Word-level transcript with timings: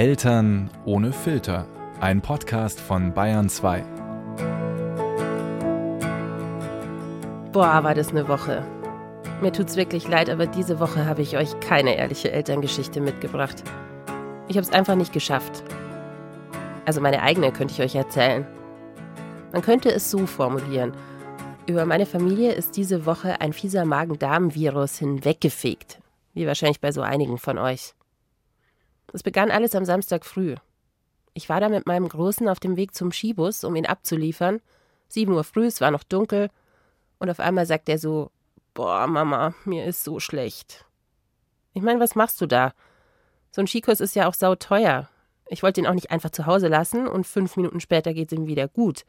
Eltern 0.00 0.70
ohne 0.86 1.12
Filter. 1.12 1.66
Ein 2.00 2.22
Podcast 2.22 2.80
von 2.80 3.12
Bayern 3.12 3.50
2. 3.50 3.84
Boah, 7.52 7.84
war 7.84 7.94
das 7.94 8.08
eine 8.08 8.26
Woche. 8.26 8.64
Mir 9.42 9.52
tut's 9.52 9.76
wirklich 9.76 10.08
leid, 10.08 10.30
aber 10.30 10.46
diese 10.46 10.80
Woche 10.80 11.04
habe 11.04 11.20
ich 11.20 11.36
euch 11.36 11.60
keine 11.60 11.98
ehrliche 11.98 12.32
Elterngeschichte 12.32 13.02
mitgebracht. 13.02 13.62
Ich 14.48 14.56
habe 14.56 14.66
es 14.66 14.72
einfach 14.72 14.94
nicht 14.94 15.12
geschafft. 15.12 15.62
Also 16.86 17.02
meine 17.02 17.20
eigene 17.20 17.52
könnte 17.52 17.74
ich 17.74 17.82
euch 17.82 17.94
erzählen. 17.94 18.46
Man 19.52 19.60
könnte 19.60 19.92
es 19.92 20.10
so 20.10 20.24
formulieren. 20.24 20.94
Über 21.66 21.84
meine 21.84 22.06
Familie 22.06 22.54
ist 22.54 22.78
diese 22.78 23.04
Woche 23.04 23.42
ein 23.42 23.52
fieser 23.52 23.84
Magen-Darm-Virus 23.84 24.96
hinweggefegt. 24.96 25.98
Wie 26.32 26.46
wahrscheinlich 26.46 26.80
bei 26.80 26.90
so 26.90 27.02
einigen 27.02 27.36
von 27.36 27.58
euch. 27.58 27.92
Es 29.12 29.22
begann 29.22 29.50
alles 29.50 29.74
am 29.74 29.84
Samstag 29.84 30.24
früh. 30.24 30.54
Ich 31.34 31.48
war 31.48 31.60
da 31.60 31.68
mit 31.68 31.86
meinem 31.86 32.08
Großen 32.08 32.48
auf 32.48 32.60
dem 32.60 32.76
Weg 32.76 32.94
zum 32.94 33.12
Skibus, 33.12 33.64
um 33.64 33.76
ihn 33.76 33.86
abzuliefern. 33.86 34.60
Sieben 35.08 35.32
Uhr 35.32 35.44
früh, 35.44 35.66
es 35.66 35.80
war 35.80 35.90
noch 35.90 36.02
dunkel. 36.02 36.50
Und 37.18 37.30
auf 37.30 37.40
einmal 37.40 37.66
sagt 37.66 37.88
er 37.88 37.98
so: 37.98 38.30
Boah, 38.74 39.06
Mama, 39.06 39.54
mir 39.64 39.84
ist 39.84 40.04
so 40.04 40.20
schlecht. 40.20 40.84
Ich 41.72 41.82
meine, 41.82 42.00
was 42.00 42.14
machst 42.14 42.40
du 42.40 42.46
da? 42.46 42.72
So 43.50 43.60
ein 43.60 43.66
Skikurs 43.66 44.00
ist 44.00 44.14
ja 44.14 44.28
auch 44.28 44.34
sauteuer. 44.34 45.08
Ich 45.46 45.62
wollte 45.62 45.80
ihn 45.80 45.86
auch 45.86 45.94
nicht 45.94 46.10
einfach 46.10 46.30
zu 46.30 46.46
Hause 46.46 46.68
lassen 46.68 47.08
und 47.08 47.26
fünf 47.26 47.56
Minuten 47.56 47.80
später 47.80 48.14
geht 48.14 48.30
es 48.30 48.38
ihm 48.38 48.46
wieder 48.46 48.68
gut. 48.68 49.04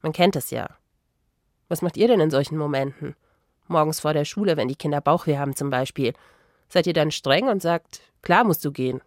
Man 0.00 0.12
kennt 0.12 0.36
es 0.36 0.50
ja. 0.50 0.68
Was 1.68 1.82
macht 1.82 1.96
ihr 1.96 2.08
denn 2.08 2.20
in 2.20 2.30
solchen 2.30 2.56
Momenten? 2.56 3.14
Morgens 3.68 4.00
vor 4.00 4.14
der 4.14 4.24
Schule, 4.24 4.56
wenn 4.56 4.68
die 4.68 4.76
Kinder 4.76 5.00
Bauchweh 5.00 5.38
haben 5.38 5.56
zum 5.56 5.70
Beispiel. 5.70 6.14
Seid 6.68 6.86
ihr 6.86 6.92
dann 6.92 7.10
streng 7.10 7.48
und 7.48 7.62
sagt, 7.62 8.00
klar 8.22 8.44
musst 8.44 8.64
du 8.64 8.72
gehen? 8.72 9.00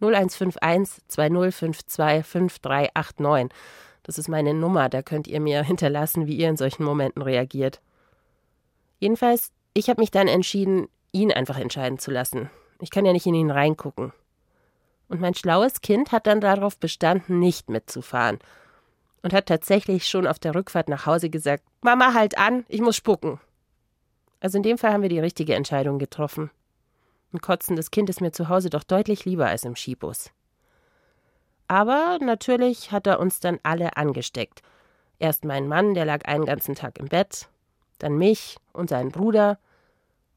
0151 0.00 1.06
2052 1.08 2.24
5389. 2.24 3.56
Das 4.02 4.18
ist 4.18 4.28
meine 4.28 4.54
Nummer, 4.54 4.88
da 4.88 5.02
könnt 5.02 5.28
ihr 5.28 5.40
mir 5.40 5.62
hinterlassen, 5.64 6.26
wie 6.26 6.36
ihr 6.36 6.48
in 6.48 6.56
solchen 6.56 6.84
Momenten 6.84 7.22
reagiert. 7.22 7.80
Jedenfalls, 8.98 9.52
ich 9.74 9.88
habe 9.88 10.00
mich 10.00 10.10
dann 10.10 10.28
entschieden, 10.28 10.88
ihn 11.12 11.32
einfach 11.32 11.58
entscheiden 11.58 11.98
zu 11.98 12.10
lassen. 12.10 12.50
Ich 12.80 12.90
kann 12.90 13.04
ja 13.04 13.12
nicht 13.12 13.26
in 13.26 13.34
ihn 13.34 13.50
reingucken. 13.50 14.12
Und 15.08 15.20
mein 15.20 15.34
schlaues 15.34 15.80
Kind 15.80 16.12
hat 16.12 16.26
dann 16.26 16.40
darauf 16.40 16.78
bestanden, 16.78 17.40
nicht 17.40 17.68
mitzufahren. 17.68 18.38
Und 19.22 19.32
hat 19.32 19.46
tatsächlich 19.46 20.06
schon 20.08 20.26
auf 20.26 20.38
der 20.38 20.54
Rückfahrt 20.54 20.88
nach 20.88 21.04
Hause 21.04 21.28
gesagt: 21.28 21.64
Mama, 21.82 22.14
halt 22.14 22.38
an, 22.38 22.64
ich 22.68 22.80
muss 22.80 22.96
spucken. 22.96 23.40
Also 24.38 24.56
in 24.56 24.62
dem 24.62 24.78
Fall 24.78 24.92
haben 24.92 25.02
wir 25.02 25.10
die 25.10 25.18
richtige 25.18 25.54
Entscheidung 25.54 25.98
getroffen. 25.98 26.50
Ein 27.32 27.40
kotzendes 27.40 27.90
Kind 27.90 28.10
ist 28.10 28.20
mir 28.20 28.32
zu 28.32 28.48
Hause 28.48 28.70
doch 28.70 28.82
deutlich 28.82 29.24
lieber 29.24 29.46
als 29.46 29.64
im 29.64 29.76
Skibus. 29.76 30.30
Aber 31.68 32.18
natürlich 32.20 32.90
hat 32.90 33.06
er 33.06 33.20
uns 33.20 33.38
dann 33.38 33.60
alle 33.62 33.96
angesteckt. 33.96 34.62
Erst 35.20 35.44
mein 35.44 35.68
Mann, 35.68 35.94
der 35.94 36.04
lag 36.04 36.24
einen 36.24 36.44
ganzen 36.44 36.74
Tag 36.74 36.98
im 36.98 37.06
Bett, 37.06 37.48
dann 37.98 38.16
mich 38.16 38.56
und 38.72 38.90
seinen 38.90 39.12
Bruder. 39.12 39.58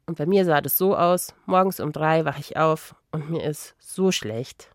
Und 0.05 0.17
bei 0.17 0.25
mir 0.25 0.45
sah 0.45 0.61
das 0.61 0.77
so 0.77 0.95
aus, 0.95 1.33
morgens 1.45 1.79
um 1.79 1.91
drei 1.91 2.25
wache 2.25 2.41
ich 2.41 2.57
auf 2.57 2.93
und 3.11 3.29
mir 3.29 3.43
ist 3.43 3.75
so 3.79 4.11
schlecht. 4.11 4.69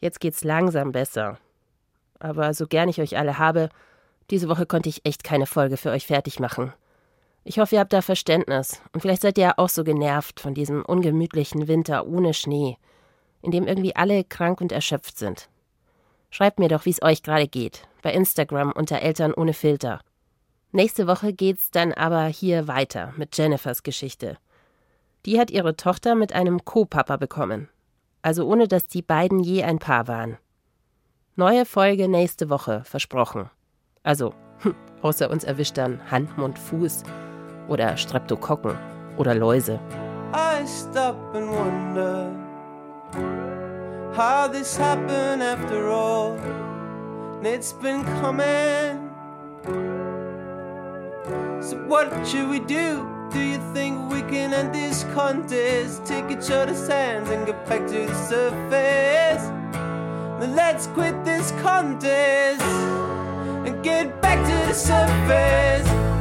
Jetzt 0.00 0.20
geht's 0.20 0.44
langsam 0.44 0.92
besser. 0.92 1.38
Aber 2.18 2.52
so 2.52 2.66
gern 2.66 2.88
ich 2.88 3.00
euch 3.00 3.16
alle 3.16 3.38
habe, 3.38 3.68
diese 4.30 4.48
Woche 4.48 4.66
konnte 4.66 4.88
ich 4.88 5.06
echt 5.06 5.24
keine 5.24 5.46
Folge 5.46 5.76
für 5.76 5.90
euch 5.90 6.06
fertig 6.06 6.40
machen. 6.40 6.72
Ich 7.44 7.58
hoffe, 7.58 7.74
ihr 7.74 7.80
habt 7.80 7.92
da 7.92 8.02
Verständnis. 8.02 8.80
Und 8.92 9.00
vielleicht 9.00 9.22
seid 9.22 9.36
ihr 9.36 9.44
ja 9.44 9.54
auch 9.56 9.68
so 9.68 9.82
genervt 9.84 10.40
von 10.40 10.54
diesem 10.54 10.84
ungemütlichen 10.84 11.66
Winter 11.66 12.06
ohne 12.06 12.34
Schnee, 12.34 12.76
in 13.40 13.50
dem 13.50 13.66
irgendwie 13.66 13.96
alle 13.96 14.22
krank 14.24 14.60
und 14.60 14.70
erschöpft 14.70 15.18
sind. 15.18 15.48
Schreibt 16.30 16.58
mir 16.58 16.68
doch, 16.68 16.84
wie 16.84 16.90
es 16.90 17.02
euch 17.02 17.22
gerade 17.22 17.48
geht, 17.48 17.88
bei 18.00 18.12
Instagram 18.12 18.72
unter 18.72 19.00
Eltern 19.00 19.34
ohne 19.34 19.54
Filter. 19.54 20.00
Nächste 20.70 21.06
Woche 21.06 21.32
geht's 21.32 21.70
dann 21.70 21.92
aber 21.92 22.24
hier 22.26 22.68
weiter 22.68 23.12
mit 23.16 23.36
Jennifers 23.36 23.82
Geschichte. 23.82 24.38
Die 25.26 25.38
hat 25.38 25.50
ihre 25.50 25.76
Tochter 25.76 26.14
mit 26.14 26.32
einem 26.32 26.64
Co-Papa 26.64 27.16
bekommen. 27.16 27.68
Also 28.22 28.46
ohne 28.46 28.68
dass 28.68 28.86
die 28.86 29.02
beiden 29.02 29.40
je 29.40 29.64
ein 29.64 29.80
Paar 29.80 30.06
waren. 30.06 30.38
Neue 31.34 31.66
Folge 31.66 32.08
nächste 32.08 32.48
Woche, 32.50 32.82
versprochen. 32.84 33.50
Also, 34.02 34.32
außer 35.02 35.28
uns 35.28 35.44
erwischt 35.44 35.76
dann 35.76 36.10
Hand, 36.10 36.38
Mund, 36.38 36.58
Fuß 36.58 37.02
oder 37.68 37.96
Streptokokken 37.96 38.76
oder 39.16 39.34
Läuse. 39.34 39.78
I 40.34 40.64
stop 40.66 41.16
and 41.34 41.50
wonder 41.50 42.30
how 44.14 44.48
this 44.48 44.76
happened 44.76 45.42
after 45.42 45.88
all. 45.88 46.38
And 47.38 47.46
It's 47.46 47.72
been 47.72 48.04
coming. 48.20 49.10
So 51.60 51.76
what 51.86 52.08
should 52.26 52.48
we 52.48 52.60
do? 52.60 53.06
Do 53.32 53.40
you 53.40 53.58
think 53.72 54.10
we 54.10 54.22
can 54.22 54.52
end 54.52 54.74
this 54.74 55.04
contest? 55.14 56.04
Take 56.04 56.30
each 56.30 56.50
other's 56.50 56.86
hands 56.86 57.30
and 57.30 57.46
get 57.46 57.66
back 57.66 57.86
to 57.88 58.06
the 58.06 58.14
surface. 58.14 59.44
Then 60.40 60.54
let's 60.54 60.86
quit 60.88 61.24
this 61.24 61.50
contest 61.62 62.62
and 63.64 63.82
get 63.82 64.20
back 64.20 64.38
to 64.44 64.68
the 64.68 64.74
surface. 64.74 66.11